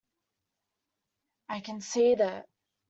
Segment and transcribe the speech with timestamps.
[1.47, 2.47] I can see that.